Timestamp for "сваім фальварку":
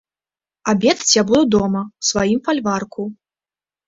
2.07-3.01